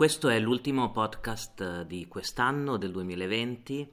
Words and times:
Questo 0.00 0.30
è 0.30 0.40
l'ultimo 0.40 0.90
podcast 0.92 1.82
di 1.82 2.08
quest'anno, 2.08 2.78
del 2.78 2.90
2020. 2.90 3.92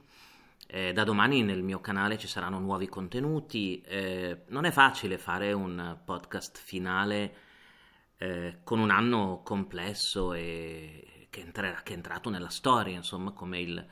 Eh, 0.66 0.92
da 0.94 1.04
domani 1.04 1.42
nel 1.42 1.62
mio 1.62 1.82
canale 1.82 2.16
ci 2.16 2.26
saranno 2.26 2.58
nuovi 2.58 2.88
contenuti. 2.88 3.82
Eh, 3.82 4.44
non 4.46 4.64
è 4.64 4.70
facile 4.70 5.18
fare 5.18 5.52
un 5.52 5.98
podcast 6.02 6.56
finale 6.56 7.34
eh, 8.16 8.60
con 8.64 8.78
un 8.78 8.88
anno 8.88 9.42
complesso 9.44 10.32
e 10.32 11.26
che, 11.28 11.40
entra- 11.40 11.82
che, 11.82 11.92
è 11.92 11.96
entrato 11.96 12.30
nella 12.30 12.48
storia, 12.48 12.96
insomma, 12.96 13.32
come 13.32 13.60
il, 13.60 13.86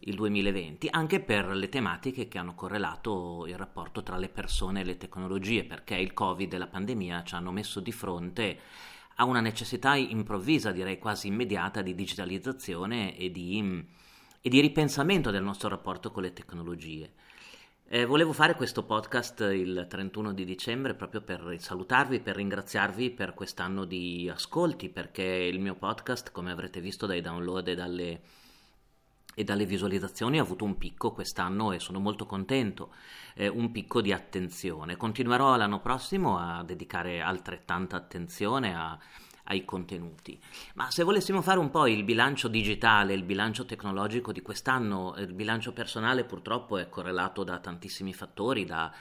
il 0.00 0.14
2020, 0.14 0.88
anche 0.90 1.20
per 1.20 1.48
le 1.48 1.68
tematiche 1.68 2.28
che 2.28 2.38
hanno 2.38 2.54
correlato 2.54 3.44
il 3.46 3.58
rapporto 3.58 4.02
tra 4.02 4.16
le 4.16 4.30
persone 4.30 4.80
e 4.80 4.84
le 4.84 4.96
tecnologie, 4.96 5.64
perché 5.64 5.96
il 5.96 6.14
Covid 6.14 6.54
e 6.54 6.56
la 6.56 6.66
pandemia 6.66 7.24
ci 7.24 7.34
hanno 7.34 7.52
messo 7.52 7.80
di 7.80 7.92
fronte 7.92 8.58
a 9.16 9.24
una 9.24 9.40
necessità 9.40 9.94
improvvisa, 9.94 10.72
direi 10.72 10.98
quasi 10.98 11.28
immediata, 11.28 11.82
di 11.82 11.94
digitalizzazione 11.94 13.16
e 13.16 13.30
di, 13.30 13.84
e 14.40 14.48
di 14.48 14.60
ripensamento 14.60 15.30
del 15.30 15.42
nostro 15.42 15.68
rapporto 15.68 16.10
con 16.10 16.22
le 16.22 16.32
tecnologie. 16.32 17.12
Eh, 17.88 18.04
volevo 18.04 18.32
fare 18.32 18.56
questo 18.56 18.82
podcast 18.82 19.40
il 19.52 19.86
31 19.88 20.32
di 20.32 20.44
dicembre 20.44 20.94
proprio 20.94 21.22
per 21.22 21.54
salutarvi, 21.58 22.18
per 22.18 22.34
ringraziarvi 22.34 23.12
per 23.12 23.32
quest'anno 23.32 23.84
di 23.84 24.28
ascolti, 24.28 24.88
perché 24.88 25.22
il 25.22 25.60
mio 25.60 25.76
podcast, 25.76 26.32
come 26.32 26.50
avrete 26.50 26.80
visto 26.80 27.06
dai 27.06 27.20
download 27.20 27.68
e 27.68 27.74
dalle, 27.76 28.20
e 29.38 29.44
dalle 29.44 29.66
visualizzazioni, 29.66 30.38
ha 30.38 30.42
avuto 30.42 30.64
un 30.64 30.78
picco 30.78 31.12
quest'anno 31.12 31.72
e 31.72 31.78
sono 31.78 32.00
molto 32.00 32.24
contento, 32.24 32.94
eh, 33.34 33.48
un 33.48 33.70
picco 33.70 34.00
di 34.00 34.10
attenzione. 34.10 34.96
Continuerò 34.96 35.56
l'anno 35.56 35.78
prossimo 35.80 36.38
a 36.38 36.64
dedicare 36.64 37.20
altrettanta 37.20 37.96
attenzione 37.96 38.74
a 38.74 38.98
ai 39.48 39.64
contenuti. 39.64 40.40
Ma 40.74 40.90
se 40.90 41.04
volessimo 41.04 41.42
fare 41.42 41.58
un 41.58 41.70
po' 41.70 41.86
il 41.86 42.02
bilancio 42.02 42.48
digitale, 42.48 43.14
il 43.14 43.22
bilancio 43.22 43.64
tecnologico 43.64 44.32
di 44.32 44.42
quest'anno, 44.42 45.14
il 45.18 45.34
bilancio 45.34 45.72
personale 45.72 46.24
purtroppo 46.24 46.78
è 46.78 46.88
correlato 46.88 47.44
da 47.44 47.58
tantissimi 47.58 48.12
fattori, 48.12 48.64
da, 48.64 48.92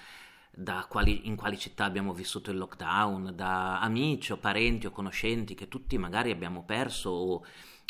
da 0.52 0.86
quali, 0.88 1.28
in 1.28 1.36
quali 1.36 1.58
città 1.58 1.86
abbiamo 1.86 2.14
vissuto 2.14 2.52
il 2.52 2.58
lockdown, 2.58 3.31
da 3.36 3.80
amici 3.80 4.34
o 4.34 4.38
parenti 4.38 4.86
o 4.86 4.92
conoscenti 4.92 5.56
che 5.56 5.68
tutti 5.68 5.98
magari 5.98 6.30
abbiamo 6.30 6.64
perso 6.64 7.09
o, 7.09 7.46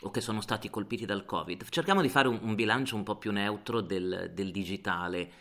o 0.06 0.12
che 0.12 0.22
sono 0.22 0.40
stati 0.40 0.70
colpiti 0.70 1.06
dal 1.06 1.26
Covid. 1.26 1.68
Cerchiamo 1.70 2.02
di 2.02 2.10
fare 2.10 2.28
un, 2.28 2.40
un 2.42 2.54
bilancio 2.54 2.96
un 2.96 3.04
po' 3.04 3.16
più 3.16 3.32
neutro 3.32 3.82
del, 3.82 4.32
del 4.34 4.52
digitale 4.52 5.32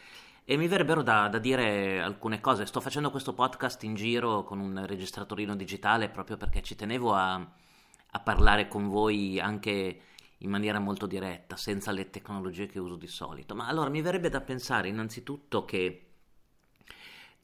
e 0.45 0.57
mi 0.57 0.69
verrebbero 0.69 1.03
da, 1.03 1.29
da, 1.29 1.39
dire 1.39 2.01
alcune 2.01 2.41
cose. 2.41 2.65
Sto 2.65 2.81
facendo 2.81 3.11
questo 3.11 3.35
podcast 3.35 3.83
in 3.85 3.95
giro 3.95 4.43
con 4.43 4.59
un 4.59 4.85
registratorino 4.87 5.55
digitale 5.55 6.09
proprio 6.09 6.39
perché 6.39 6.63
ci 6.63 6.77
tenevo 6.77 7.13
a, 7.13 7.35
a 7.35 8.21
parlare 8.21 8.67
con 8.67 8.89
voi 8.89 9.39
anche 9.39 10.01
in 10.39 10.51
maniera 10.51 10.79
molto 10.79 11.07
diretta, 11.07 11.57
senza 11.57 11.93
le 11.93 12.09
tecnologie 12.09 12.67
che 12.67 12.79
uso 12.79 12.97
di 12.97 13.07
solito. 13.07 13.55
Ma 13.55 13.69
allora 13.69 13.91
mi 13.91 14.01
verrebbe 14.01 14.31
da 14.31 14.41
pensare 14.41 14.89
innanzitutto 14.89 15.65
che 15.67 16.14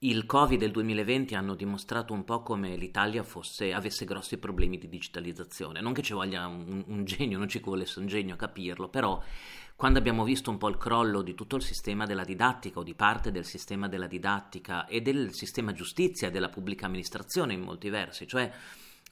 il 0.02 0.24
Covid 0.24 0.58
del 0.58 0.70
2020 0.70 1.34
hanno 1.34 1.54
dimostrato 1.54 2.14
un 2.14 2.24
po' 2.24 2.42
come 2.42 2.74
l'Italia 2.76 3.22
fosse, 3.22 3.74
avesse 3.74 4.06
grossi 4.06 4.38
problemi 4.38 4.78
di 4.78 4.88
digitalizzazione. 4.88 5.82
Non 5.82 5.92
che 5.92 6.00
ci 6.00 6.14
voglia 6.14 6.46
un, 6.46 6.84
un 6.86 7.04
genio, 7.04 7.36
non 7.36 7.48
ci 7.48 7.60
vuole 7.60 7.86
un 7.96 8.06
genio 8.06 8.32
a 8.32 8.38
capirlo, 8.38 8.88
però 8.88 9.22
quando 9.76 9.98
abbiamo 9.98 10.24
visto 10.24 10.50
un 10.50 10.56
po' 10.56 10.68
il 10.68 10.78
crollo 10.78 11.20
di 11.20 11.34
tutto 11.34 11.56
il 11.56 11.62
sistema 11.62 12.06
della 12.06 12.24
didattica 12.24 12.78
o 12.78 12.82
di 12.82 12.94
parte 12.94 13.30
del 13.30 13.44
sistema 13.44 13.88
della 13.88 14.06
didattica 14.06 14.86
e 14.86 15.02
del 15.02 15.34
sistema 15.34 15.72
giustizia 15.72 16.28
e 16.28 16.30
della 16.30 16.48
pubblica 16.48 16.86
amministrazione 16.86 17.52
in 17.52 17.60
molti 17.60 17.90
versi, 17.90 18.26
cioè 18.26 18.50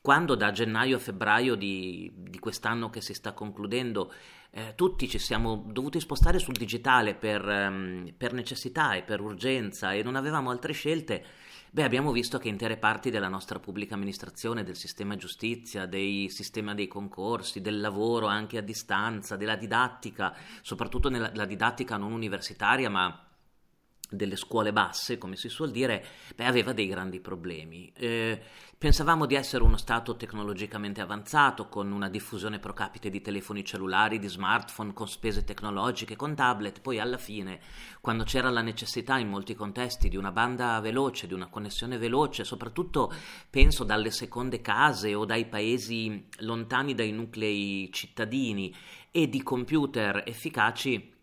quando 0.01 0.37
da 0.37 0.53
gennaio 0.53 0.97
a 0.97 1.01
febbraio 1.01 1.55
di, 1.55 2.11
di 2.15 2.39
quest'anno 2.39 2.89
che 2.89 3.03
si 3.03 3.13
sta 3.13 3.33
concludendo 3.33 4.11
eh, 4.59 4.75
tutti 4.75 5.09
ci 5.09 5.19
siamo 5.19 5.65
dovuti 5.67 6.01
spostare 6.01 6.39
sul 6.39 6.55
digitale 6.55 7.15
per, 7.15 7.45
um, 7.45 8.13
per 8.17 8.33
necessità 8.33 8.95
e 8.95 9.03
per 9.03 9.21
urgenza 9.21 9.93
e 9.93 10.03
non 10.03 10.17
avevamo 10.17 10.51
altre 10.51 10.73
scelte, 10.73 11.25
Beh, 11.71 11.83
abbiamo 11.83 12.13
visto 12.13 12.39
che 12.39 12.49
intere 12.49 12.79
parti 12.79 13.11
della 13.11 13.29
nostra 13.29 13.59
pubblica 13.59 13.95
amministrazione, 13.95 14.65
del 14.65 14.75
sistema 14.75 15.17
giustizia, 15.17 15.85
del 15.85 16.31
sistema 16.31 16.73
dei 16.73 16.89
concorsi, 16.89 17.61
del 17.61 17.81
lavoro 17.81 18.27
anche 18.27 18.57
a 18.57 18.63
distanza, 18.63 19.37
della 19.37 19.55
didattica, 19.55 20.35
soprattutto 20.63 21.11
nella 21.11 21.45
didattica 21.45 21.99
non 21.99 22.13
universitaria, 22.13 22.89
ma 22.89 23.28
delle 24.09 24.37
scuole 24.37 24.73
basse, 24.73 25.19
come 25.19 25.37
si 25.37 25.49
suol 25.49 25.71
dire, 25.71 26.05
beh, 26.35 26.45
aveva 26.45 26.73
dei 26.73 26.87
grandi 26.87 27.21
problemi. 27.21 27.93
Eh, 27.95 28.41
pensavamo 28.77 29.27
di 29.27 29.35
essere 29.35 29.63
uno 29.63 29.77
Stato 29.77 30.17
tecnologicamente 30.17 31.01
avanzato, 31.01 31.69
con 31.69 31.93
una 31.93 32.09
diffusione 32.09 32.59
pro 32.59 32.73
capite 32.73 33.11
di 33.11 33.21
telefoni 33.21 33.65
cellulari, 33.65 34.19
di 34.19 34.29
smartphone, 34.29 34.93
con 34.93 35.09
spese 35.09 35.45
tecnologiche, 35.45 36.17
con 36.17 36.35
tablet, 36.35 36.81
poi 36.81 36.99
alla 36.99 37.19
fine, 37.19 37.61
quando 38.01 38.25
c'era 38.25 38.51
la 38.51 38.63
necessità 38.63 39.19
in 39.19 39.29
molti 39.29 39.55
contesti 39.55 40.09
di 40.09 40.17
una 40.17 40.33
banda 40.33 40.81
veloce, 40.81 41.27
di 41.27 41.35
una 41.35 41.49
connessione 41.49 41.99
veloce, 41.99 42.45
soprattutto 42.45 43.13
penso 43.51 43.85
dalle 43.85 44.11
seconde 44.11 44.61
case 44.61 45.15
o 45.15 45.25
dai 45.25 45.47
paesi 45.47 46.27
lontani 46.39 46.95
dai 46.95 47.13
nuclei 47.13 47.91
cittadini 47.93 48.75
e 49.11 49.29
di 49.29 49.43
computer 49.43 50.23
efficaci, 50.27 51.17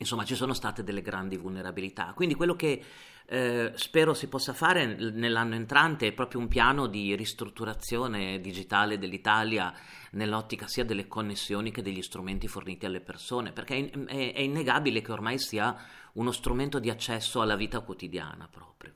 Insomma, 0.00 0.24
ci 0.24 0.34
sono 0.34 0.54
state 0.54 0.82
delle 0.82 1.02
grandi 1.02 1.36
vulnerabilità. 1.36 2.12
Quindi 2.14 2.34
quello 2.34 2.56
che 2.56 2.82
eh, 3.26 3.72
spero 3.74 4.14
si 4.14 4.28
possa 4.28 4.54
fare 4.54 4.86
nell'anno 4.86 5.54
entrante 5.54 6.06
è 6.06 6.12
proprio 6.12 6.40
un 6.40 6.48
piano 6.48 6.86
di 6.86 7.14
ristrutturazione 7.14 8.40
digitale 8.40 8.98
dell'Italia 8.98 9.72
nell'ottica 10.12 10.66
sia 10.66 10.86
delle 10.86 11.06
connessioni 11.06 11.70
che 11.70 11.82
degli 11.82 12.00
strumenti 12.00 12.48
forniti 12.48 12.86
alle 12.86 13.02
persone, 13.02 13.52
perché 13.52 13.90
è, 13.90 14.32
è, 14.32 14.40
innegabile 14.40 15.02
che 15.02 15.12
ormai 15.12 15.38
sia 15.38 15.76
uno 16.14 16.32
strumento 16.32 16.78
di 16.78 16.88
accesso 16.88 17.42
alla 17.42 17.54
vita 17.54 17.80
quotidiana 17.80 18.48
proprio. 18.50 18.94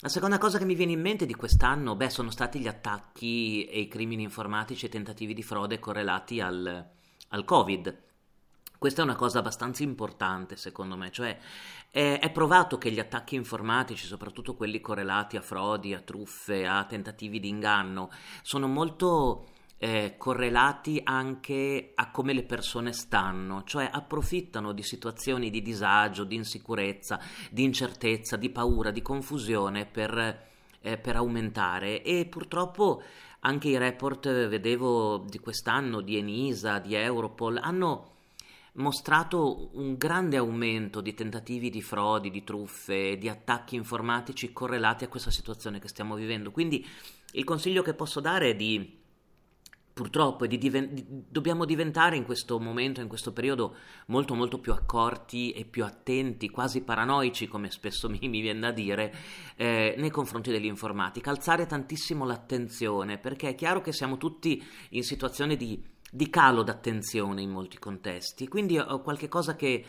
La 0.00 0.08
seconda 0.08 0.38
cosa 0.38 0.58
che 0.58 0.64
mi 0.64 0.74
viene 0.74 0.92
in 0.92 1.00
mente 1.00 1.26
di 1.26 1.34
quest'anno, 1.34 1.94
beh, 1.94 2.10
sono 2.10 2.30
stati 2.30 2.58
gli 2.58 2.66
attacchi 2.66 3.66
e 3.66 3.78
i 3.78 3.88
crimini 3.88 4.24
informatici 4.24 4.86
e 4.86 4.88
tentativi 4.88 5.32
di 5.32 5.44
frode 5.44 5.78
correlati 5.78 6.40
al, 6.40 6.86
al 7.28 7.44
Covid 7.44 8.02
questa 8.84 9.00
è 9.00 9.06
una 9.06 9.16
cosa 9.16 9.38
abbastanza 9.38 9.82
importante 9.82 10.56
secondo 10.56 10.94
me, 10.94 11.10
cioè 11.10 11.38
è, 11.90 12.30
provato 12.30 12.76
che 12.76 12.90
gli 12.90 12.98
attacchi 12.98 13.34
informatici, 13.34 14.04
soprattutto 14.04 14.54
quelli 14.54 14.82
correlati 14.82 15.38
a 15.38 15.40
frodi, 15.40 15.94
a 15.94 16.00
truffe, 16.00 16.66
a 16.66 16.84
tentativi 16.84 17.40
di 17.40 17.48
inganno, 17.48 18.10
sono 18.42 18.68
molto 18.68 19.46
eh, 19.78 20.16
correlati 20.18 21.00
anche 21.02 21.92
a 21.94 22.10
come 22.10 22.34
le 22.34 22.42
persone 22.42 22.92
stanno, 22.92 23.64
cioè 23.64 23.88
approfittano 23.90 24.72
di 24.72 24.82
situazioni 24.82 25.48
di 25.48 25.62
disagio, 25.62 26.24
di 26.24 26.34
insicurezza, 26.34 27.18
di 27.50 27.62
incertezza, 27.62 28.36
di 28.36 28.50
paura, 28.50 28.90
di 28.90 29.00
confusione 29.00 29.86
per, 29.86 30.46
eh, 30.82 30.98
per 30.98 31.16
aumentare. 31.16 32.02
E 32.02 32.26
purtroppo 32.26 33.02
anche 33.40 33.68
i 33.68 33.78
report, 33.78 34.28
vedevo 34.46 35.24
di 35.26 35.38
quest'anno, 35.38 36.02
di 36.02 36.18
Enisa, 36.18 36.80
di 36.80 36.94
Europol, 36.94 37.56
hanno 37.56 38.12
mostrato 38.74 39.70
un 39.74 39.96
grande 39.96 40.36
aumento 40.36 41.00
di 41.00 41.14
tentativi 41.14 41.70
di 41.70 41.82
frodi, 41.82 42.30
di 42.30 42.42
truffe, 42.42 43.16
di 43.18 43.28
attacchi 43.28 43.76
informatici 43.76 44.52
correlati 44.52 45.04
a 45.04 45.08
questa 45.08 45.30
situazione 45.30 45.78
che 45.78 45.88
stiamo 45.88 46.14
vivendo. 46.14 46.50
Quindi 46.50 46.84
il 47.32 47.44
consiglio 47.44 47.82
che 47.82 47.94
posso 47.94 48.20
dare 48.20 48.50
è 48.50 48.56
di 48.56 49.02
purtroppo 49.94 50.48
di 50.48 50.58
diven- 50.58 50.92
di, 50.92 51.04
dobbiamo 51.06 51.64
diventare 51.64 52.16
in 52.16 52.24
questo 52.24 52.58
momento, 52.58 53.00
in 53.00 53.06
questo 53.06 53.32
periodo, 53.32 53.76
molto 54.06 54.34
molto 54.34 54.58
più 54.58 54.72
accorti 54.72 55.52
e 55.52 55.64
più 55.64 55.84
attenti, 55.84 56.50
quasi 56.50 56.82
paranoici, 56.82 57.46
come 57.46 57.70
spesso 57.70 58.08
mi, 58.10 58.18
mi 58.22 58.40
viene 58.40 58.58
da 58.58 58.72
dire, 58.72 59.14
eh, 59.54 59.94
nei 59.96 60.10
confronti 60.10 60.50
dell'informatica, 60.50 61.30
alzare 61.30 61.66
tantissimo 61.66 62.24
l'attenzione, 62.24 63.18
perché 63.18 63.50
è 63.50 63.54
chiaro 63.54 63.80
che 63.80 63.92
siamo 63.92 64.16
tutti 64.16 64.62
in 64.90 65.04
situazione 65.04 65.54
di 65.56 65.80
di 66.14 66.30
calo 66.30 66.62
d'attenzione 66.62 67.42
in 67.42 67.50
molti 67.50 67.76
contesti, 67.76 68.46
quindi 68.46 68.78
ho 68.78 69.00
qualche 69.00 69.26
cosa 69.26 69.56
che 69.56 69.84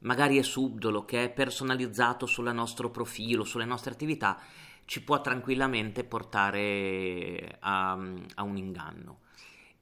magari 0.00 0.38
è 0.38 0.42
subdolo, 0.42 1.04
che 1.04 1.24
è 1.24 1.30
personalizzato 1.30 2.24
sul 2.24 2.50
nostro 2.54 2.90
profilo, 2.90 3.44
sulle 3.44 3.66
nostre 3.66 3.92
attività, 3.92 4.40
ci 4.86 5.04
può 5.04 5.20
tranquillamente 5.20 6.04
portare 6.04 7.58
a, 7.60 7.90
a 8.36 8.42
un 8.42 8.56
inganno. 8.56 9.18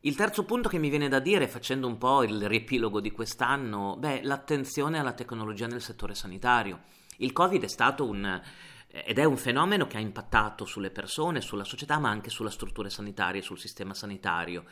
Il 0.01 0.17
terzo 0.17 0.45
punto 0.45 0.69
che 0.69 0.79
mi 0.79 0.89
viene 0.89 1.09
da 1.09 1.21
dire, 1.21 1.47
facendo 1.47 1.87
un 1.87 1.97
po' 1.97 2.25
il 2.25 2.49
riepilogo 2.49 3.01
di 3.01 3.13
quest'anno, 3.13 3.95
beh, 3.97 4.25
l'attenzione 4.25 4.99
alla 4.99 5.13
tecnologia 5.13 5.69
nel 5.69 5.81
settore 5.81 6.17
sanitario. 6.17 6.83
Il 7.19 7.33
Covid 7.33 7.63
è 7.63 7.69
stato 7.69 8.05
un, 8.05 8.43
ed 8.89 9.19
è 9.19 9.25
un 9.25 9.37
fenomeno 9.37 9.87
che 9.87 9.97
ha 9.97 10.01
impattato 10.01 10.65
sulle 10.65 10.91
persone, 10.91 11.41
sulla 11.41 11.65
società, 11.65 11.99
ma 11.99 12.11
anche 12.11 12.31
sulle 12.31 12.51
strutture 12.51 12.91
sanitarie, 12.91 13.43
sul 13.43 13.59
sistema 13.59 13.95
sanitario. 13.95 14.65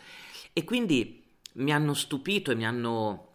E 0.53 0.65
quindi 0.65 1.23
mi 1.55 1.73
hanno 1.73 1.95
stupito 1.95 2.51
e 2.51 2.55
mi 2.55 2.67
hanno 2.67 3.33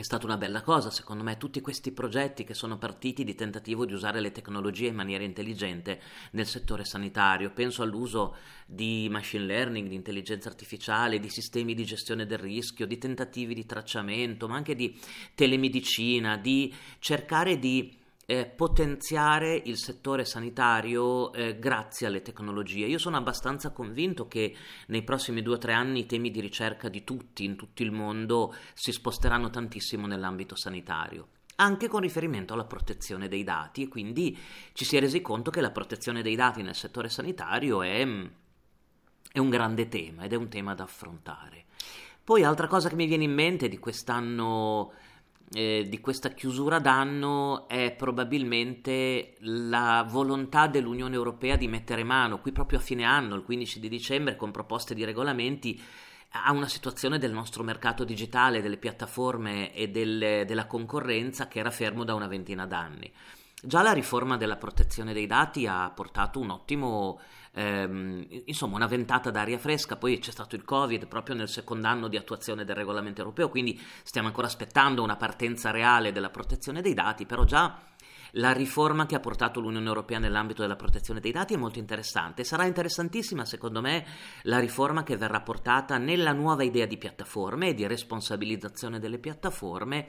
è 0.00 0.02
stata 0.02 0.24
una 0.24 0.38
bella 0.38 0.62
cosa, 0.62 0.90
secondo 0.90 1.22
me, 1.22 1.36
tutti 1.36 1.60
questi 1.60 1.92
progetti 1.92 2.42
che 2.42 2.54
sono 2.54 2.78
partiti 2.78 3.22
di 3.22 3.34
tentativo 3.34 3.84
di 3.84 3.92
usare 3.92 4.20
le 4.20 4.32
tecnologie 4.32 4.86
in 4.86 4.94
maniera 4.94 5.24
intelligente 5.24 6.00
nel 6.30 6.46
settore 6.46 6.86
sanitario. 6.86 7.50
Penso 7.50 7.82
all'uso 7.82 8.36
di 8.64 9.08
machine 9.10 9.44
learning, 9.44 9.88
di 9.88 9.94
intelligenza 9.94 10.48
artificiale, 10.48 11.20
di 11.20 11.28
sistemi 11.28 11.74
di 11.74 11.84
gestione 11.84 12.24
del 12.24 12.38
rischio, 12.38 12.86
di 12.86 12.96
tentativi 12.96 13.52
di 13.52 13.66
tracciamento, 13.66 14.48
ma 14.48 14.56
anche 14.56 14.74
di 14.74 14.98
telemedicina, 15.34 16.38
di 16.38 16.74
cercare 16.98 17.58
di 17.58 17.99
eh, 18.30 18.46
potenziare 18.46 19.60
il 19.64 19.76
settore 19.76 20.24
sanitario 20.24 21.32
eh, 21.32 21.58
grazie 21.58 22.06
alle 22.06 22.22
tecnologie. 22.22 22.86
Io 22.86 22.98
sono 22.98 23.16
abbastanza 23.16 23.72
convinto 23.72 24.28
che 24.28 24.54
nei 24.86 25.02
prossimi 25.02 25.42
due 25.42 25.56
o 25.56 25.58
tre 25.58 25.72
anni 25.72 26.00
i 26.00 26.06
temi 26.06 26.30
di 26.30 26.40
ricerca 26.40 26.88
di 26.88 27.02
tutti 27.02 27.42
in 27.42 27.56
tutto 27.56 27.82
il 27.82 27.90
mondo 27.90 28.54
si 28.72 28.92
sposteranno 28.92 29.50
tantissimo 29.50 30.06
nell'ambito 30.06 30.54
sanitario 30.54 31.26
anche 31.56 31.88
con 31.88 32.00
riferimento 32.00 32.54
alla 32.54 32.64
protezione 32.64 33.28
dei 33.28 33.42
dati 33.42 33.82
e 33.82 33.88
quindi 33.88 34.38
ci 34.72 34.84
si 34.86 34.96
è 34.96 35.00
resi 35.00 35.20
conto 35.20 35.50
che 35.50 35.60
la 35.60 35.72
protezione 35.72 36.22
dei 36.22 36.34
dati 36.34 36.62
nel 36.62 36.74
settore 36.74 37.10
sanitario 37.10 37.82
è, 37.82 38.06
è 39.30 39.38
un 39.38 39.50
grande 39.50 39.88
tema 39.88 40.22
ed 40.24 40.32
è 40.32 40.36
un 40.36 40.48
tema 40.48 40.74
da 40.74 40.84
affrontare. 40.84 41.64
Poi 42.24 42.44
altra 42.44 42.66
cosa 42.66 42.88
che 42.88 42.94
mi 42.94 43.06
viene 43.06 43.24
in 43.24 43.34
mente 43.34 43.68
di 43.68 43.78
quest'anno 43.78 44.92
eh, 45.52 45.86
di 45.88 46.00
questa 46.00 46.28
chiusura 46.30 46.78
d'anno 46.78 47.66
è 47.68 47.92
probabilmente 47.92 49.34
la 49.40 50.06
volontà 50.08 50.68
dell'Unione 50.68 51.16
Europea 51.16 51.56
di 51.56 51.66
mettere 51.66 52.04
mano, 52.04 52.40
qui 52.40 52.52
proprio 52.52 52.78
a 52.78 52.82
fine 52.82 53.04
anno, 53.04 53.34
il 53.34 53.42
15 53.42 53.80
di 53.80 53.88
dicembre, 53.88 54.36
con 54.36 54.52
proposte 54.52 54.94
di 54.94 55.04
regolamenti, 55.04 55.80
a 56.32 56.52
una 56.52 56.68
situazione 56.68 57.18
del 57.18 57.32
nostro 57.32 57.64
mercato 57.64 58.04
digitale, 58.04 58.62
delle 58.62 58.76
piattaforme 58.76 59.74
e 59.74 59.88
del, 59.88 60.44
della 60.46 60.66
concorrenza 60.66 61.48
che 61.48 61.58
era 61.58 61.70
fermo 61.70 62.04
da 62.04 62.14
una 62.14 62.28
ventina 62.28 62.66
d'anni. 62.66 63.10
Già 63.62 63.82
la 63.82 63.92
riforma 63.92 64.38
della 64.38 64.56
protezione 64.56 65.12
dei 65.12 65.26
dati 65.26 65.66
ha 65.66 65.90
portato 65.90 66.40
un 66.40 66.48
ottimo, 66.48 67.20
ehm, 67.52 68.26
insomma, 68.46 68.76
una 68.76 68.86
ventata 68.86 69.30
d'aria 69.30 69.58
fresca, 69.58 69.96
poi 69.96 70.18
c'è 70.18 70.30
stato 70.30 70.56
il 70.56 70.64
Covid 70.64 71.06
proprio 71.06 71.34
nel 71.34 71.48
secondo 71.48 71.86
anno 71.86 72.08
di 72.08 72.16
attuazione 72.16 72.64
del 72.64 72.74
regolamento 72.74 73.20
europeo, 73.20 73.50
quindi 73.50 73.78
stiamo 74.02 74.28
ancora 74.28 74.46
aspettando 74.46 75.02
una 75.02 75.16
partenza 75.16 75.70
reale 75.70 76.10
della 76.10 76.30
protezione 76.30 76.80
dei 76.80 76.94
dati, 76.94 77.26
però 77.26 77.44
già 77.44 77.78
la 78.34 78.52
riforma 78.52 79.06
che 79.06 79.16
ha 79.16 79.20
portato 79.20 79.60
l'Unione 79.60 79.88
Europea 79.88 80.18
nell'ambito 80.18 80.62
della 80.62 80.76
protezione 80.76 81.20
dei 81.20 81.32
dati 81.32 81.54
è 81.54 81.56
molto 81.56 81.78
interessante. 81.78 82.44
Sarà 82.44 82.64
interessantissima, 82.64 83.44
secondo 83.44 83.80
me, 83.80 84.06
la 84.42 84.58
riforma 84.58 85.02
che 85.02 85.16
verrà 85.16 85.40
portata 85.40 85.98
nella 85.98 86.32
nuova 86.32 86.62
idea 86.62 86.86
di 86.86 86.96
piattaforme 86.96 87.68
e 87.68 87.74
di 87.74 87.86
responsabilizzazione 87.86 89.00
delle 89.00 89.18
piattaforme 89.18 90.08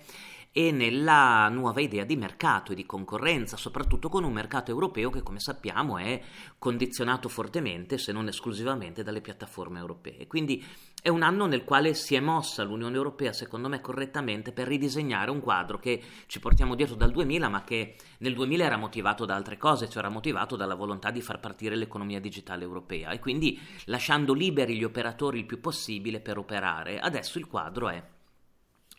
e 0.53 0.71
nella 0.71 1.48
nuova 1.48 1.80
idea 1.80 2.03
di 2.03 2.18
mercato 2.18 2.74
e 2.74 2.75
di 2.75 2.86
concorrenza, 2.86 3.56
soprattutto 3.56 4.09
con 4.09 4.25
un 4.25 4.33
mercato 4.33 4.69
europeo 4.69 5.09
che, 5.09 5.24
come 5.24 5.39
sappiamo, 5.39 5.98
è 5.98 6.21
condizionato 6.57 7.30
fortemente, 7.30 7.98
se 7.98 8.12
non 8.12 8.27
esclusivamente, 8.27 9.01
dalle 9.01 9.21
piattaforme 9.21 9.80
europee. 9.80 10.27
Quindi 10.27 10.62
è 11.01 11.07
un 11.07 11.24
anno 11.24 11.45
nel 11.45 11.63
quale 11.63 11.94
si 11.94 12.15
è 12.15 12.19
mossa 12.19 12.63
l'Unione 12.63 12.98
Europea, 12.98 13.31
secondo 13.31 13.69
me, 13.69 13.80
correttamente 13.80 14.51
per 14.51 14.68
ridisegnare 14.68 15.31
un 15.31 15.39
quadro 15.39 15.80
che 15.80 16.01
ci 16.27 16.42
portiamo 16.42 16.75
dietro 16.75 16.95
dal 16.95 17.12
2000, 17.12 17.47
ma 17.47 17.63
che 17.63 17.95
nel 18.19 18.33
2000 18.33 18.65
era 18.65 18.77
motivato 18.77 19.24
da 19.24 19.36
altre 19.36 19.57
cose, 19.57 19.88
cioè 19.88 20.00
era 20.00 20.09
motivato 20.09 20.57
dalla 20.57 20.75
volontà 20.75 21.12
di 21.12 21.21
far 21.21 21.39
partire 21.39 21.77
l'economia 21.77 22.19
digitale 22.19 22.63
europea 22.63 23.12
e 23.12 23.19
quindi 23.19 23.57
lasciando 23.86 24.33
liberi 24.33 24.75
gli 24.75 24.83
operatori 24.83 25.39
il 25.39 25.45
più 25.45 25.62
possibile 25.62 26.19
per 26.19 26.38
operare. 26.38 27.00
Adesso 27.00 27.39
il 27.39 27.47
quadro 27.47 27.89
è, 27.89 28.04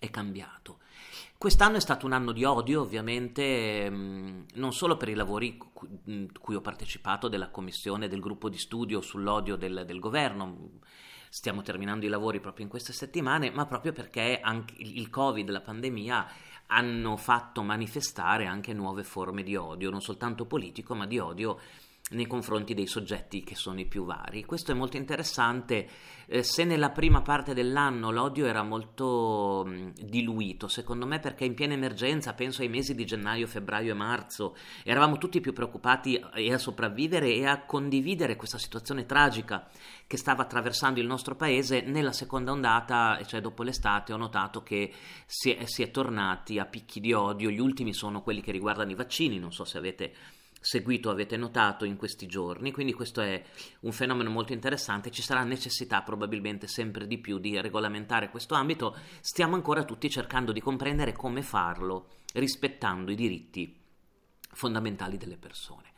è 0.02 0.10
cambiato. 0.10 0.78
Quest'anno 1.38 1.76
è 1.76 1.81
stato 1.81 2.06
un 2.06 2.12
anno 2.12 2.32
di 2.32 2.44
odio, 2.44 2.81
ovviamente, 2.81 3.88
mm, 3.88 4.43
non 4.54 4.72
solo 4.72 4.96
per 4.96 5.08
i 5.08 5.14
lavori 5.14 5.56
cui 5.56 6.54
ho 6.54 6.60
partecipato 6.60 7.28
della 7.28 7.50
commissione 7.50 8.08
del 8.08 8.20
gruppo 8.20 8.49
di 8.49 8.58
studio 8.58 9.00
sull'odio 9.00 9.54
del, 9.54 9.84
del 9.87 10.00
governo. 10.00 10.81
Stiamo 11.28 11.62
terminando 11.62 12.04
i 12.04 12.08
lavori 12.08 12.40
proprio 12.40 12.64
in 12.64 12.70
queste 12.70 12.93
settimane, 12.93 13.50
ma 13.50 13.64
proprio 13.66 13.93
perché 13.93 14.40
anche 14.40 14.75
il 14.78 15.08
Covid, 15.08 15.49
la 15.50 15.60
pandemia, 15.60 16.28
hanno 16.66 17.16
fatto 17.16 17.62
manifestare 17.62 18.46
anche 18.46 18.72
nuove 18.72 19.05
forme 19.05 19.44
di 19.44 19.55
odio, 19.55 19.90
non 19.90 20.00
soltanto 20.00 20.46
politico, 20.46 20.94
ma 20.94 21.06
di 21.06 21.19
odio 21.19 21.58
nei 22.12 22.26
confronti 22.26 22.75
dei 22.75 22.87
soggetti 22.87 23.43
che 23.43 23.55
sono 23.55 23.81
i 23.81 23.87
più 23.87 24.05
vari. 24.05 24.44
Questo 24.44 24.73
è 24.73 24.75
molto 24.75 24.97
interessante. 24.97 25.88
Eh, 26.26 26.43
se 26.43 26.64
nella 26.64 26.91
prima 26.91 27.20
parte 27.20 27.53
dell'anno 27.53 28.11
l'odio 28.11 28.47
era 28.47 28.62
molto 28.62 29.64
mh, 29.67 29.93
diluito, 30.05 30.69
secondo 30.69 31.06
me 31.06 31.19
perché 31.19 31.44
in 31.44 31.55
piena 31.55 31.75
emergenza, 31.75 32.32
penso 32.32 32.62
ai 32.62 32.69
mesi 32.69 32.94
di 32.94 33.05
gennaio, 33.05 33.47
febbraio 33.47 33.93
e 33.93 33.97
marzo, 33.97 34.56
eravamo 34.85 35.19
tutti 35.19 35.41
più 35.41 35.53
preoccupati 35.53 36.17
a 36.17 36.59
sopravvivere 36.59 37.35
e 37.35 37.47
a 37.47 37.64
condividere 37.64 38.37
questa 38.37 38.58
situazione 38.58 39.05
tragica 39.05 39.69
che 40.06 40.17
stava 40.17 40.43
attraversando 40.43 41.00
il 41.00 41.06
nostro 41.06 41.35
paese. 41.35 41.81
Nella 41.82 42.12
seconda 42.12 42.53
ondata, 42.53 43.20
cioè 43.26 43.41
dopo 43.41 43.62
l'estate, 43.62 44.12
ho 44.12 44.17
notato 44.17 44.62
che 44.62 44.93
si 45.26 45.53
è, 45.53 45.65
si 45.67 45.82
è 45.82 45.91
tornati 45.91 46.58
a 46.58 46.67
picchi 46.67 47.00
di 47.00 47.12
odio. 47.12 47.50
Gli 47.50 47.61
ultimi 47.61 47.93
sono 47.93 48.23
quelli 48.23 48.41
che 48.41 48.53
riguardano 48.53 48.91
i 48.91 48.94
vaccini, 48.94 49.38
non 49.38 49.53
so 49.53 49.65
se 49.65 49.79
avete 49.79 50.15
seguito 50.62 51.11
avete 51.11 51.37
notato 51.37 51.85
in 51.85 51.97
questi 51.97 52.26
giorni, 52.26 52.70
quindi 52.70 52.93
questo 52.93 53.20
è 53.20 53.43
un 53.81 53.91
fenomeno 53.91 54.31
molto 54.31 54.53
interessante, 54.53 55.11
ci 55.11 55.20
sarà 55.20 55.43
necessità 55.43 56.03
probabilmente 56.03 56.69
sempre 56.69 57.09
di 57.09 57.19
più 57.19 57.38
di 57.38 57.61
regolamentare 57.61 58.31
questo 58.31 58.55
ambito, 58.55 58.97
stiamo 59.20 59.56
ancora 59.56 59.85
tutti 59.85 60.09
cercando 60.09 60.53
di 60.53 60.61
comprendere 60.61 61.12
come 61.12 61.43
farlo 61.43 62.09
rispettando 62.35 63.11
i 63.11 63.17
diritti 63.17 63.76
fondamentali 64.53 65.17
delle 65.17 65.37
persone. 65.37 65.92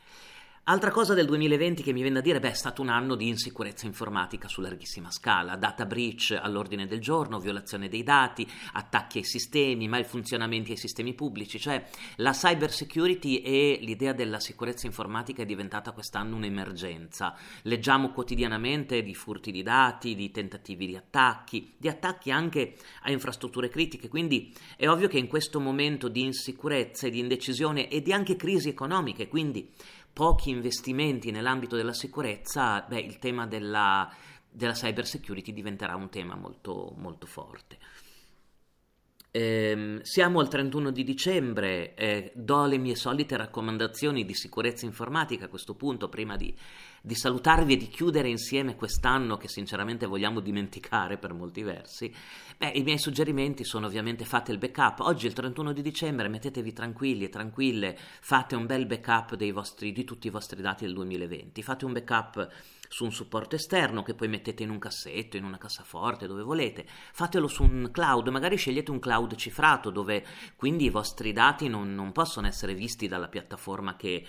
Altra 0.67 0.91
cosa 0.91 1.13
del 1.13 1.27
2020 1.27 1.83
che 1.83 1.93
mi 1.93 2.01
viene 2.01 2.15
da 2.15 2.21
dire, 2.23 2.41
beh, 2.41 2.53
è 2.53 2.55
stato 2.55 2.81
un 2.81 2.89
anno 2.89 3.17
di 3.17 3.29
insicurezza 3.29 3.85
informatica 3.85 4.49
su 4.49 4.63
larghissima 4.63 5.11
scala, 5.11 5.57
data 5.57 5.85
breach 5.85 6.39
all'ordine 6.41 6.87
del 6.87 7.03
giorno, 7.03 7.39
violazione 7.39 7.91
dei 7.91 8.03
dati, 8.03 8.51
attacchi 8.73 9.19
ai 9.19 9.25
sistemi, 9.25 9.89
malfunzionamenti 9.89 10.71
ai 10.71 10.79
sistemi 10.79 11.13
pubblici, 11.13 11.61
cioè 11.61 11.85
la 12.17 12.31
cyber 12.31 12.73
security 12.73 13.41
e 13.41 13.77
l'idea 13.83 14.15
della 14.15 14.41
sicurezza 14.41 14.87
informatica 14.87 15.43
è 15.43 15.45
diventata 15.45 15.93
quest'anno 15.93 16.37
un'emergenza. 16.37 17.37
Leggiamo 17.65 18.11
quotidianamente 18.11 19.03
di 19.03 19.15
furti 19.15 19.53
di 19.53 19.63
dati, 19.63 20.15
di 20.15 20.31
tentativi 20.31 20.87
di 20.87 20.97
attacchi, 20.97 21.75
di 21.77 21.89
attacchi 21.89 22.31
anche 22.31 22.77
a 23.03 23.11
infrastrutture 23.11 23.69
critiche, 23.69 24.09
quindi 24.09 24.51
è 24.79 24.89
ovvio 24.89 25.09
che 25.09 25.19
in 25.19 25.27
questo 25.27 25.61
momento 25.61 26.09
di 26.09 26.23
insicurezza 26.23 27.07
e 27.07 27.11
di 27.11 27.19
indecisione 27.19 27.91
e 27.91 28.01
di 28.01 28.15
anche 28.15 28.37
crisi 28.37 28.71
economiche, 28.71 29.29
quindi 29.29 29.71
pochi 30.15 30.51
investimenti 30.51 31.33
nell'ambito 31.33 31.77
della 31.77 31.93
sicurezza, 31.93 32.83
beh, 32.83 33.01
il 33.01 33.19
tema 33.19 33.47
della, 33.47 34.09
della 34.49 34.73
cyber 34.73 35.05
security 35.07 35.53
diventerà 35.53 35.97
un 35.97 36.09
tema 36.09 36.37
molto, 36.37 36.95
molto 36.97 37.27
forte. 37.27 37.79
Eh, 39.37 39.99
siamo 40.03 40.39
al 40.39 40.49
31 40.49 40.93
di 40.93 41.03
dicembre, 41.03 41.95
eh, 41.97 42.31
do 42.37 42.67
le 42.67 42.79
mie 42.79 42.95
solite 42.95 43.37
raccomandazioni 43.37 44.25
di 44.25 44.33
sicurezza 44.33 44.87
informatica 44.87 45.47
a 45.47 45.49
questo 45.49 45.75
punto, 45.75 46.09
prima 46.09 46.37
di, 46.37 46.55
di, 47.03 47.17
salutarvi 47.17 47.73
e 47.73 47.77
di 47.77 47.89
chiudere 47.89 48.29
insieme 48.29 48.77
quest'anno 48.77 49.37
che 49.37 49.49
sinceramente 49.49 50.07
vogliamo 50.07 50.39
dimenticare 50.39 51.19
per 51.19 51.33
molti 51.33 51.63
versi. 51.65 52.15
Beh, 52.57 52.75
i 52.77 52.85
miei 52.85 52.99
suggerimenti 52.99 53.65
sono 53.65 53.87
ovviamente 53.87 54.25
fate 54.25 54.53
il 54.53 54.59
backup. 54.59 55.01
Oggi 55.01 55.25
è 55.27 55.31
il 55.31 55.35
31 55.35 55.73
di 55.73 55.83
dicembre, 55.83 56.29
mettetevi 56.29 56.73
tranquilli 56.73 57.25
e 57.25 57.29
tranquille, 57.29 57.99
fate 57.99 58.55
un 58.55 58.67
bel 58.67 58.87
backup 58.87 59.37
vostri, 59.51 59.91
di 59.91 60.05
tutti 60.05 60.29
i 60.29 60.31
vostri 60.31 60.63
dati 60.63 60.85
del 60.85 60.95
2020, 60.95 61.61
fate 61.61 61.85
un 61.85 61.93
backup 61.93 62.49
su 62.95 63.03
un 63.03 63.11
supporto 63.11 63.57
esterno 63.57 64.05
che 64.05 64.15
poi 64.15 64.29
mettete 64.29 64.63
in 64.63 64.71
un 64.71 64.79
cassetto, 64.79 65.37
in 65.37 65.43
una 65.43 65.59
cassaforte, 65.59 66.29
dove 66.29 66.45
volete. 66.45 66.87
Fatelo 66.87 67.49
su 67.49 67.65
un 67.65 67.89
cloud, 67.91 68.29
magari 68.29 68.57
scegliete 68.57 68.93
un 68.93 69.01
cloud 69.01 69.35
cifrato 69.35 69.91
dove 69.91 70.25
quindi 70.55 70.85
i 70.85 70.91
vostri 70.91 71.33
dati 71.33 71.67
non, 71.67 71.93
non 71.93 72.13
possono 72.13 72.47
essere 72.47 72.73
visti 72.73 73.09
dalla 73.09 73.27
piattaforma 73.27 73.97
che, 73.97 74.25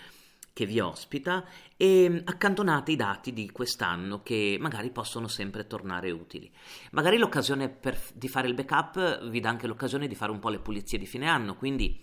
che 0.51 0.65
vi 0.65 0.79
ospita 0.79 1.45
e 1.77 2.23
accantonate 2.25 2.91
i 2.91 2.95
dati 2.95 3.33
di 3.33 3.51
quest'anno 3.51 4.23
che 4.23 4.57
magari 4.59 4.89
possono 4.89 5.27
sempre 5.27 5.67
tornare 5.67 6.09
utili. 6.09 6.51
Magari 6.93 7.19
l'occasione 7.19 7.69
per, 7.69 7.95
di 8.15 8.27
fare 8.27 8.47
il 8.47 8.55
backup 8.55 9.29
vi 9.29 9.41
dà 9.41 9.49
anche 9.49 9.67
l'occasione 9.67 10.07
di 10.07 10.15
fare 10.15 10.31
un 10.31 10.39
po' 10.39 10.49
le 10.49 10.57
pulizie 10.57 10.97
di 10.97 11.05
fine 11.05 11.29
anno, 11.29 11.55
quindi 11.55 12.01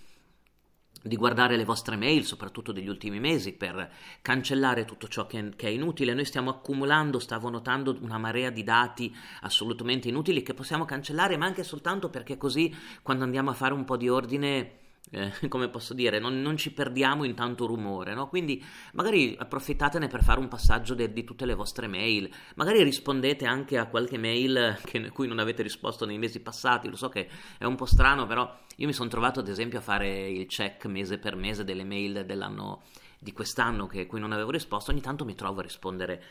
di 1.03 1.17
guardare 1.17 1.57
le 1.57 1.65
vostre 1.65 1.97
mail, 1.97 2.25
soprattutto 2.25 2.73
degli 2.73 2.89
ultimi 2.89 3.21
mesi, 3.21 3.53
per 3.53 3.91
cancellare 4.23 4.85
tutto 4.85 5.09
ciò 5.09 5.27
che 5.27 5.53
che 5.57 5.69
è, 5.69 5.71
inutile. 5.71 6.15
Noi 6.15 6.25
stiamo 6.25 6.51
accumulando, 6.51 7.19
stavo 7.19 7.49
notando 7.49 7.97
una 8.01 8.19
marea 8.19 8.51
di 8.51 8.63
dati 8.63 9.15
assolutamente 9.43 10.09
inutili 10.09 10.43
che 10.43 10.55
possiamo 10.55 10.85
cancellare, 10.85 11.37
ma 11.37 11.47
anche 11.47 11.65
soltanto 11.65 12.09
perché 12.09 12.37
così 12.37 12.75
quando 13.03 13.25
andiamo 13.25 13.51
a 13.51 13.55
fare 13.55 13.75
un 13.75 13.85
po' 13.85 13.97
di 13.97 14.09
ordine 14.09 14.81
eh, 15.11 15.33
come 15.49 15.69
posso 15.69 15.95
dire, 15.95 16.19
non, 16.19 16.41
non, 16.41 16.57
ci 16.57 16.73
perdiamo 16.73 17.25
in 17.25 17.35
tanto 17.35 17.67
rumore, 17.67 18.15
no? 18.15 18.29
Quindi 18.29 18.63
magari 18.93 19.35
approfittatene 19.39 20.09
per 20.09 20.23
fare 20.23 20.41
un 20.41 20.49
passaggio 20.49 20.95
de, 20.95 21.13
di 21.13 21.25
tutte 21.25 21.45
le 21.45 21.55
vostre 21.55 21.87
mail, 21.87 22.31
magari 22.55 22.83
rispondete 22.83 23.45
anche 23.45 23.79
a 23.79 23.87
qualche 23.87 24.19
mail 24.19 24.79
che, 24.85 25.11
cui 25.11 25.27
non 25.27 25.39
avete 25.39 25.63
risposto 25.63 26.07
nei 26.07 26.19
mesi 26.19 26.41
passati, 26.41 26.89
lo 26.89 26.97
so 26.97 27.09
che 27.09 27.29
è 27.59 27.65
un 27.65 27.75
po' 27.75 27.87
strano, 27.87 28.27
però 28.27 28.59
io 28.77 28.87
mi 28.87 28.93
sono 28.93 29.09
trovato 29.09 29.41
ad 29.41 29.49
esempio 29.49 29.79
a 29.79 29.83
fare 29.83 30.31
il 30.31 30.47
check 30.47 30.87
mese 30.87 31.19
per 31.19 31.37
mese 31.37 31.65
delle 31.65 31.85
mail 31.85 32.25
dell'anno 32.25 32.83
di 33.23 33.33
quest'anno 33.33 33.87
che, 33.87 34.07
cui 34.07 34.19
non 34.19 34.33
avevo 34.33 34.51
risposto, 34.51 34.91
ogni 34.91 35.01
tanto 35.01 35.25
mi 35.25 35.37
trovo 35.37 35.61
a 35.61 35.63
rispondere 35.63 36.23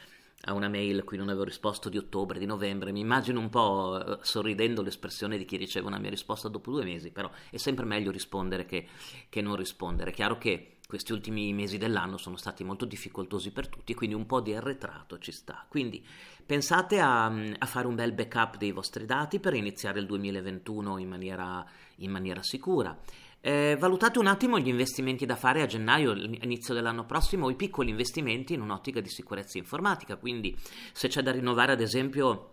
a 0.46 0.54
una 0.54 0.70
mail 0.70 1.04
cui 1.04 1.18
non 1.18 1.30
avevo 1.30 1.44
risposto 1.44 1.90
di 1.90 1.98
ottobre, 1.98 2.40
di 2.40 2.46
novembre, 2.46 2.92
mi 2.92 3.00
immagino 3.00 3.40
un 3.40 3.50
po' 3.50 4.04
eh, 4.04 4.18
sorridendo 4.22 4.82
l'espressione 4.82 5.38
di 5.38 5.46
chi 5.46 5.58
riceve 5.58 5.88
una 5.88 6.00
mia 6.00 6.10
risposta 6.10 6.48
dopo 6.48 6.72
due 6.72 6.84
mesi, 6.84 7.12
però 7.12 7.30
è 7.50 7.58
sempre 7.58 7.86
meglio 7.86 8.12
rispondere 8.12 8.66
che, 8.66 8.88
che 9.30 9.42
non 9.42 9.56
rispondere. 9.56 10.12
È 10.12 10.14
chiaro 10.14 10.38
che 10.38 10.78
questi 10.92 11.14
ultimi 11.14 11.54
mesi 11.54 11.78
dell'anno 11.78 12.18
sono 12.18 12.36
stati 12.36 12.66
molto 12.66 12.84
difficoltosi 12.84 13.52
per 13.52 13.70
tutti 13.70 13.94
quindi 13.94 14.14
un 14.14 14.26
po' 14.26 14.42
di 14.42 14.54
arretrato 14.54 15.20
ci 15.20 15.32
sta. 15.32 15.66
Quindi 15.70 16.06
pensate 16.46 17.00
a, 17.00 17.28
a 17.28 17.66
fare 17.66 17.88
un 17.88 17.96
bel 17.96 18.12
backup 18.12 18.58
dei 18.58 18.74
vostri 18.74 19.06
dati 19.06 19.40
per 19.40 19.54
iniziare 19.54 20.00
il 20.00 20.06
2021 20.06 20.98
in 20.98 21.08
maniera, 21.08 21.66
in 21.98 22.12
maniera 22.12 22.44
sicura. 22.44 22.98
Eh, 23.44 23.76
valutate 23.80 24.20
un 24.20 24.28
attimo 24.28 24.60
gli 24.60 24.68
investimenti 24.68 25.26
da 25.26 25.36
fare 25.36 25.64
a 25.64 25.66
gennaio, 25.66 26.14
inizio 26.14 26.76
dell'anno 26.76 27.06
prossimo, 27.06 27.48
o 27.48 27.50
i 27.50 27.56
piccoli 27.56 27.90
investimenti 27.90 28.54
in 28.54 28.62
un'ottica 28.62 29.02
di 29.02 29.10
sicurezza 29.10 29.58
informatica. 29.58 30.16
Quindi, 30.18 30.56
se 30.94 31.08
c'è 31.08 31.24
da 31.24 31.32
rinnovare, 31.32 31.72
ad 31.72 31.82
esempio, 31.82 32.52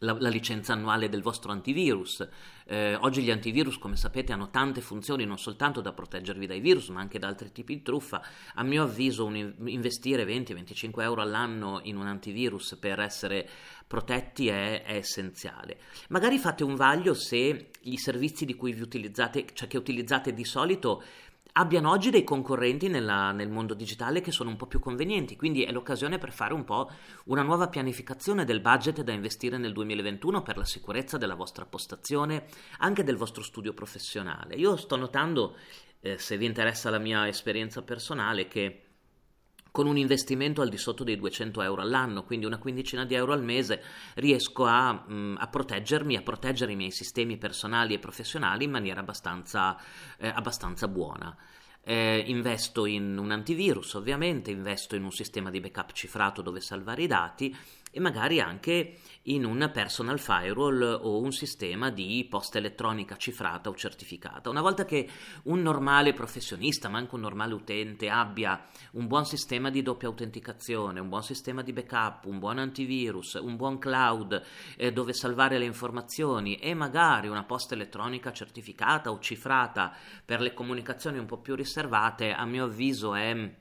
la, 0.00 0.16
la, 0.18 0.28
licenza 0.28 0.72
annuale 0.72 1.08
del 1.08 1.22
vostro 1.22 1.52
antivirus. 1.52 2.26
Eh, 2.64 2.94
oggi 2.96 3.22
gli 3.22 3.30
antivirus, 3.30 3.78
come 3.78 3.96
sapete, 3.96 4.32
hanno 4.32 4.50
tante 4.50 4.80
funzioni, 4.80 5.24
non 5.24 5.38
soltanto 5.38 5.80
da 5.80 5.92
proteggervi 5.92 6.46
dai 6.46 6.60
virus, 6.60 6.88
ma 6.88 7.00
anche 7.00 7.18
da 7.18 7.28
altri 7.28 7.52
tipi 7.52 7.74
di 7.74 7.82
truffa. 7.82 8.22
A 8.54 8.62
mio 8.62 8.82
avviso, 8.82 9.24
un, 9.24 9.54
investire 9.66 10.24
20-25 10.24 11.02
euro 11.02 11.22
all'anno 11.22 11.80
in 11.84 11.96
un 11.96 12.06
antivirus 12.06 12.76
per 12.80 13.00
essere 13.00 13.48
protetti 13.90 14.46
è, 14.46 14.84
è, 14.84 14.94
essenziale. 14.94 15.78
Magari 16.10 16.38
fate 16.38 16.62
un 16.62 16.76
vaglio 16.76 17.12
se 17.12 17.70
i 17.80 17.98
servizi 17.98 18.44
di 18.44 18.54
cui 18.54 18.72
vi 18.72 18.82
utilizzate, 18.82 19.46
cioè 19.52 19.66
che 19.66 19.78
utilizzate 19.78 20.32
di 20.32 20.44
solito, 20.44 21.02
abbiano 21.54 21.90
oggi 21.90 22.10
dei 22.10 22.22
concorrenti 22.22 22.86
nella, 22.86 23.32
nel 23.32 23.50
mondo 23.50 23.74
digitale 23.74 24.20
che 24.20 24.30
sono 24.30 24.48
un 24.48 24.54
po' 24.54 24.68
più 24.68 24.78
convenienti, 24.78 25.34
quindi 25.34 25.64
è 25.64 25.72
l'occasione 25.72 26.18
per 26.18 26.30
fare 26.30 26.54
un 26.54 26.62
po' 26.62 26.88
una 27.24 27.42
nuova 27.42 27.66
pianificazione 27.66 28.44
del 28.44 28.60
budget 28.60 29.02
da 29.02 29.10
investire 29.10 29.58
nel 29.58 29.72
2021 29.72 30.40
per 30.42 30.56
la 30.56 30.64
sicurezza 30.64 31.18
della 31.18 31.34
vostra 31.34 31.66
postazione, 31.66 32.44
anche 32.78 33.02
del 33.02 33.16
vostro 33.16 33.42
studio 33.42 33.74
professionale. 33.74 34.54
Io 34.54 34.76
sto 34.76 34.94
notando, 34.94 35.56
eh, 35.98 36.16
se 36.16 36.38
vi 36.38 36.46
interessa 36.46 36.90
la 36.90 36.98
mia 36.98 37.26
esperienza 37.26 37.82
personale, 37.82 38.46
che 38.46 38.89
con 39.70 39.86
un 39.86 39.96
investimento 39.96 40.62
al 40.62 40.68
di 40.68 40.76
sotto 40.76 41.04
dei 41.04 41.16
200 41.16 41.62
euro 41.62 41.82
all'anno, 41.82 42.24
quindi 42.24 42.46
una 42.46 42.58
quindicina 42.58 43.04
di 43.04 43.14
euro 43.14 43.32
al 43.32 43.42
mese, 43.42 43.82
riesco 44.14 44.64
a, 44.64 45.04
mm, 45.08 45.36
a 45.38 45.46
proteggermi, 45.46 46.16
a 46.16 46.22
proteggere 46.22 46.72
i 46.72 46.76
miei 46.76 46.90
sistemi 46.90 47.36
personali 47.36 47.94
e 47.94 47.98
professionali 47.98 48.64
in 48.64 48.70
maniera 48.70 49.00
abbastanza, 49.00 49.76
eh, 50.18 50.28
abbastanza 50.28 50.88
buona. 50.88 51.36
Eh, 51.82 52.24
investo 52.26 52.84
in 52.84 53.16
un 53.16 53.30
antivirus, 53.30 53.94
ovviamente, 53.94 54.50
investo 54.50 54.96
in 54.96 55.04
un 55.04 55.12
sistema 55.12 55.50
di 55.50 55.60
backup 55.60 55.92
cifrato 55.92 56.42
dove 56.42 56.60
salvare 56.60 57.02
i 57.02 57.06
dati 57.06 57.56
e 57.90 58.00
magari 58.00 58.40
anche 58.40 58.98
in 59.24 59.44
un 59.44 59.70
personal 59.72 60.18
firewall 60.18 60.98
o 61.02 61.20
un 61.20 61.32
sistema 61.32 61.90
di 61.90 62.26
posta 62.28 62.58
elettronica 62.58 63.16
cifrata 63.16 63.68
o 63.68 63.74
certificata. 63.74 64.48
Una 64.48 64.62
volta 64.62 64.84
che 64.84 65.08
un 65.44 65.60
normale 65.60 66.12
professionista, 66.12 66.88
ma 66.88 66.98
anche 66.98 67.14
un 67.14 67.20
normale 67.22 67.54
utente, 67.54 68.08
abbia 68.08 68.64
un 68.92 69.06
buon 69.06 69.26
sistema 69.26 69.70
di 69.70 69.82
doppia 69.82 70.08
autenticazione, 70.08 71.00
un 71.00 71.08
buon 71.08 71.22
sistema 71.22 71.62
di 71.62 71.72
backup, 71.72 72.24
un 72.26 72.38
buon 72.38 72.58
antivirus, 72.58 73.34
un 73.34 73.56
buon 73.56 73.78
cloud 73.78 74.42
eh, 74.76 74.92
dove 74.92 75.12
salvare 75.12 75.58
le 75.58 75.64
informazioni 75.64 76.56
e 76.56 76.74
magari 76.74 77.28
una 77.28 77.44
posta 77.44 77.74
elettronica 77.74 78.32
certificata 78.32 79.10
o 79.10 79.18
cifrata 79.18 79.94
per 80.24 80.40
le 80.40 80.54
comunicazioni 80.54 81.18
un 81.18 81.26
po' 81.26 81.38
più 81.38 81.54
riservate, 81.54 82.32
a 82.32 82.44
mio 82.44 82.64
avviso 82.64 83.14
è 83.14 83.58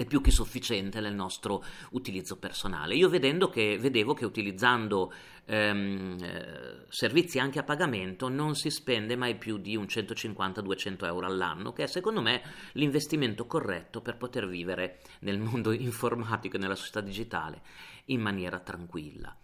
è 0.00 0.06
più 0.06 0.22
che 0.22 0.30
sufficiente 0.30 0.98
nel 1.00 1.12
nostro 1.14 1.62
utilizzo 1.90 2.38
personale. 2.38 2.94
Io 2.94 3.10
che, 3.50 3.76
vedevo 3.78 4.14
che 4.14 4.24
utilizzando 4.24 5.12
ehm, 5.44 6.16
eh, 6.22 6.86
servizi 6.88 7.38
anche 7.38 7.58
a 7.58 7.64
pagamento 7.64 8.30
non 8.30 8.54
si 8.54 8.70
spende 8.70 9.14
mai 9.14 9.36
più 9.36 9.58
di 9.58 9.76
un 9.76 9.84
150-200 9.84 11.04
euro 11.04 11.26
all'anno, 11.26 11.74
che 11.74 11.82
è 11.82 11.86
secondo 11.86 12.22
me 12.22 12.40
l'investimento 12.72 13.44
corretto 13.44 14.00
per 14.00 14.16
poter 14.16 14.48
vivere 14.48 15.00
nel 15.20 15.38
mondo 15.38 15.70
informatico 15.76 16.56
e 16.56 16.60
nella 16.60 16.76
società 16.76 17.02
digitale 17.02 17.60
in 18.06 18.22
maniera 18.22 18.58
tranquilla. 18.58 19.36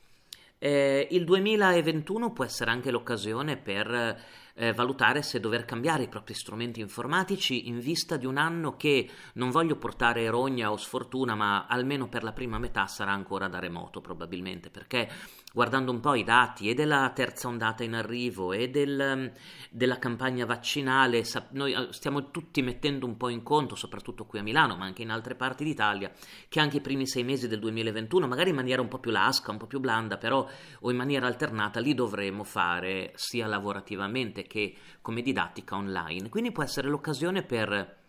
Eh, 0.58 1.06
il 1.10 1.24
2021 1.24 2.32
può 2.32 2.44
essere 2.44 2.70
anche 2.70 2.90
l'occasione 2.90 3.58
per 3.58 4.18
eh, 4.56 4.72
valutare 4.72 5.22
se 5.22 5.38
dover 5.38 5.64
cambiare 5.64 6.04
i 6.04 6.08
propri 6.08 6.34
strumenti 6.34 6.80
informatici 6.80 7.68
in 7.68 7.78
vista 7.78 8.16
di 8.16 8.26
un 8.26 8.38
anno 8.38 8.76
che 8.76 9.08
non 9.34 9.50
voglio 9.50 9.76
portare 9.76 10.28
rogna 10.30 10.72
o 10.72 10.76
sfortuna, 10.76 11.34
ma 11.34 11.66
almeno 11.66 12.08
per 12.08 12.22
la 12.22 12.32
prima 12.32 12.58
metà 12.58 12.86
sarà 12.86 13.12
ancora 13.12 13.48
da 13.48 13.58
remoto 13.58 14.00
probabilmente, 14.00 14.70
perché 14.70 15.08
guardando 15.52 15.90
un 15.90 16.00
po' 16.00 16.14
i 16.14 16.24
dati 16.24 16.68
e 16.68 16.74
della 16.74 17.10
terza 17.14 17.48
ondata 17.48 17.82
in 17.82 17.94
arrivo 17.94 18.52
e 18.52 18.68
del, 18.68 19.32
della 19.70 19.98
campagna 19.98 20.44
vaccinale, 20.44 21.24
noi 21.50 21.72
eh, 21.72 21.92
stiamo 21.92 22.30
tutti 22.30 22.62
mettendo 22.62 23.06
un 23.06 23.16
po' 23.16 23.28
in 23.28 23.42
conto, 23.42 23.74
soprattutto 23.74 24.24
qui 24.24 24.38
a 24.38 24.42
Milano, 24.42 24.76
ma 24.76 24.84
anche 24.84 25.02
in 25.02 25.10
altre 25.10 25.34
parti 25.34 25.64
d'Italia, 25.64 26.10
che 26.48 26.60
anche 26.60 26.78
i 26.78 26.82
primi 26.82 27.06
sei 27.06 27.24
mesi 27.24 27.48
del 27.48 27.58
2021, 27.60 28.26
magari 28.26 28.50
in 28.50 28.56
maniera 28.56 28.82
un 28.82 28.88
po' 28.88 28.98
più 28.98 29.10
lasca, 29.10 29.50
un 29.50 29.58
po' 29.58 29.66
più 29.66 29.80
blanda, 29.80 30.16
però 30.16 30.46
o 30.80 30.90
in 30.90 30.96
maniera 30.96 31.26
alternata, 31.26 31.80
li 31.80 31.94
dovremo 31.94 32.44
fare 32.44 33.12
sia 33.14 33.46
lavorativamente 33.46 34.45
che 34.46 34.74
come 35.00 35.22
didattica 35.22 35.76
online. 35.76 36.28
Quindi 36.28 36.52
può 36.52 36.62
essere 36.62 36.88
l'occasione 36.88 37.42
per 37.42 38.04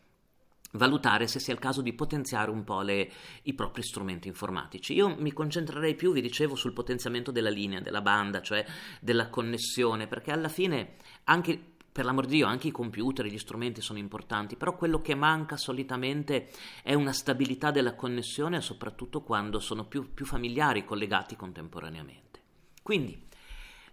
valutare 0.73 1.27
se 1.27 1.39
sia 1.39 1.53
il 1.53 1.59
caso 1.59 1.81
di 1.81 1.93
potenziare 1.93 2.51
un 2.51 2.63
po' 2.63 2.81
le, 2.81 3.09
i 3.43 3.53
propri 3.53 3.81
strumenti 3.83 4.27
informatici. 4.27 4.93
Io 4.93 5.15
mi 5.17 5.31
concentrerei 5.31 5.95
più, 5.95 6.11
vi 6.11 6.21
dicevo, 6.21 6.55
sul 6.55 6.73
potenziamento 6.73 7.31
della 7.31 7.49
linea, 7.49 7.79
della 7.79 8.01
banda, 8.01 8.41
cioè 8.41 8.65
della 8.99 9.29
connessione, 9.29 10.07
perché 10.07 10.31
alla 10.31 10.49
fine 10.49 10.95
anche 11.25 11.75
per 11.97 12.05
l'amor 12.05 12.27
di 12.27 12.35
Dio, 12.35 12.45
anche 12.45 12.67
i 12.67 12.71
computer, 12.71 13.25
gli 13.25 13.39
strumenti 13.39 13.81
sono 13.81 13.97
importanti, 13.97 14.55
però 14.55 14.75
quello 14.75 15.01
che 15.01 15.15
manca 15.15 15.57
solitamente 15.57 16.51
è 16.83 16.93
una 16.93 17.11
stabilità 17.11 17.71
della 17.71 17.95
connessione, 17.95 18.61
soprattutto 18.61 19.23
quando 19.23 19.59
sono 19.59 19.85
più, 19.85 20.13
più 20.13 20.23
familiari 20.23 20.85
collegati 20.85 21.35
contemporaneamente. 21.35 22.39
Quindi, 22.83 23.26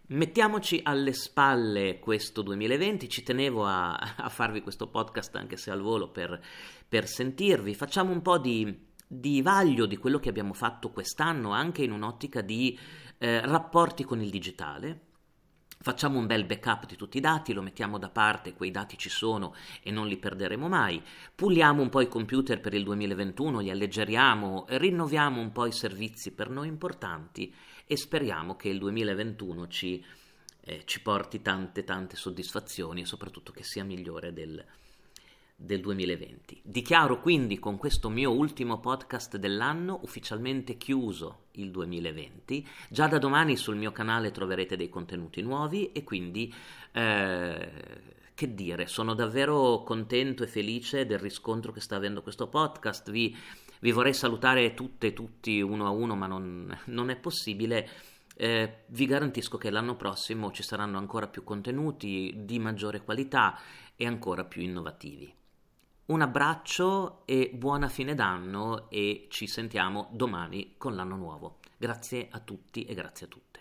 Mettiamoci 0.06 0.80
alle 0.82 1.14
spalle 1.14 1.98
questo 1.98 2.42
2020, 2.42 3.08
ci 3.08 3.22
tenevo 3.22 3.64
a, 3.64 3.94
a, 3.94 4.28
farvi 4.28 4.60
questo 4.60 4.88
podcast 4.88 5.34
anche 5.36 5.56
se 5.56 5.70
al 5.70 5.80
volo 5.80 6.10
per, 6.10 6.38
per 6.86 7.08
sentirvi, 7.08 7.74
facciamo 7.74 8.12
un 8.12 8.20
po' 8.20 8.36
di, 8.36 8.86
di, 9.06 9.40
vaglio 9.40 9.86
di 9.86 9.96
quello 9.96 10.18
che 10.18 10.28
abbiamo 10.28 10.52
fatto 10.52 10.90
quest'anno 10.90 11.52
anche 11.52 11.84
in 11.84 11.90
un'ottica 11.90 12.42
di 12.42 12.78
eh, 13.16 13.40
rapporti 13.46 14.04
con 14.04 14.20
il 14.20 14.28
digitale. 14.28 15.03
Facciamo 15.84 16.18
un 16.18 16.24
bel 16.24 16.46
backup 16.46 16.86
di 16.86 16.96
tutti 16.96 17.18
i 17.18 17.20
dati, 17.20 17.52
lo 17.52 17.60
mettiamo 17.60 17.98
da 17.98 18.08
parte, 18.08 18.54
quei 18.54 18.70
dati 18.70 18.96
ci 18.96 19.10
sono 19.10 19.54
e 19.82 19.90
non 19.90 20.06
li 20.06 20.16
perderemo 20.16 20.66
mai. 20.66 21.02
Puliamo 21.34 21.82
un 21.82 21.90
po' 21.90 22.00
i 22.00 22.08
computer 22.08 22.58
per 22.58 22.72
il 22.72 22.84
2021, 22.84 23.60
li 23.60 23.68
alleggeriamo, 23.68 24.64
rinnoviamo 24.66 25.42
un 25.42 25.52
po' 25.52 25.66
i 25.66 25.72
servizi 25.72 26.30
per 26.30 26.48
noi 26.48 26.68
importanti 26.68 27.54
e 27.86 27.98
speriamo 27.98 28.56
che 28.56 28.70
il 28.70 28.78
2021 28.78 29.68
ci, 29.68 30.02
eh, 30.62 30.84
ci 30.86 31.02
porti 31.02 31.42
tante 31.42 31.84
tante 31.84 32.16
soddisfazioni 32.16 33.02
e 33.02 33.04
soprattutto 33.04 33.52
che 33.52 33.62
sia 33.62 33.84
migliore 33.84 34.32
del, 34.32 34.64
del 35.56 35.80
2020. 35.80 36.60
Dichiaro 36.64 37.20
quindi 37.20 37.58
con 37.58 37.76
questo 37.76 38.08
mio 38.08 38.32
ultimo 38.32 38.80
podcast 38.80 39.36
dell'anno 39.36 40.00
ufficialmente 40.02 40.76
chiuso 40.76 41.46
il 41.52 41.70
2020. 41.70 42.66
Già 42.88 43.06
da 43.06 43.18
domani 43.18 43.56
sul 43.56 43.76
mio 43.76 43.92
canale 43.92 44.30
troverete 44.30 44.76
dei 44.76 44.88
contenuti 44.88 45.42
nuovi 45.42 45.92
e 45.92 46.04
quindi 46.04 46.52
eh, 46.92 47.70
che 48.34 48.54
dire, 48.54 48.86
sono 48.86 49.14
davvero 49.14 49.82
contento 49.84 50.42
e 50.42 50.48
felice 50.48 51.06
del 51.06 51.18
riscontro 51.18 51.72
che 51.72 51.80
sta 51.80 51.96
avendo 51.96 52.22
questo 52.22 52.48
podcast. 52.48 53.10
Vi 53.10 53.36
vi 53.84 53.92
vorrei 53.92 54.14
salutare 54.14 54.72
tutte 54.72 55.08
e 55.08 55.12
tutti 55.12 55.60
uno 55.60 55.84
a 55.84 55.90
uno, 55.90 56.16
ma 56.16 56.26
non, 56.26 56.74
non 56.86 57.10
è 57.10 57.16
possibile. 57.16 57.86
Eh, 58.34 58.84
vi 58.86 59.04
garantisco 59.04 59.58
che 59.58 59.68
l'anno 59.68 59.94
prossimo 59.94 60.50
ci 60.52 60.62
saranno 60.62 60.96
ancora 60.96 61.28
più 61.28 61.44
contenuti 61.44 62.32
di 62.34 62.58
maggiore 62.58 63.02
qualità 63.02 63.58
e 63.94 64.06
ancora 64.06 64.46
più 64.46 64.62
innovativi. 64.62 65.30
Un 66.06 66.20
abbraccio 66.20 67.22
e 67.24 67.50
buona 67.54 67.88
fine 67.88 68.14
d'anno 68.14 68.90
e 68.90 69.26
ci 69.30 69.46
sentiamo 69.46 70.10
domani 70.12 70.74
con 70.76 70.94
l'anno 70.94 71.16
nuovo. 71.16 71.60
Grazie 71.78 72.28
a 72.30 72.40
tutti 72.40 72.84
e 72.84 72.92
grazie 72.92 73.24
a 73.24 73.28
tutte. 73.30 73.53